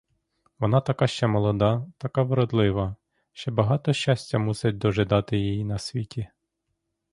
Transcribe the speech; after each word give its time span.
Вона 0.59 0.81
така 0.81 1.07
ще 1.07 1.27
молода, 1.27 1.85
така 1.97 2.23
вродлива, 2.23 2.95
ще 3.33 3.51
багато 3.51 3.93
щастя 3.93 4.39
мусить 4.39 4.77
дожидати 4.77 5.37
її 5.37 5.63
на 5.63 5.77
світі. 5.77 6.29